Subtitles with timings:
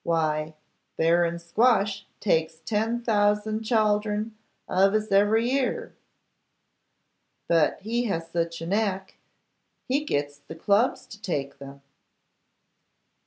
[0.03, 0.55] Why,
[0.97, 4.35] Baron Squash takes ten thousand chaldron
[4.67, 5.95] of us every year;
[7.47, 9.17] but he has such a knack,
[9.87, 11.83] he gits the Clubs to take them.